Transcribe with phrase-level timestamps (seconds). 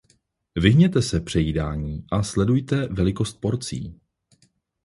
[0.55, 3.99] Vyhněte se přejídání a sledujte velikost porcí.